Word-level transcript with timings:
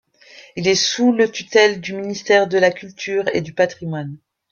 Il 0.55 0.67
est 0.67 0.73
sous 0.73 1.11
le 1.11 1.29
tutelle 1.29 1.79
du 1.79 1.93
Ministère 1.93 2.47
de 2.47 2.57
la 2.57 2.71
Culture 2.71 3.25
et 3.35 3.41
du 3.41 3.53
Patrimoine. 3.53 4.17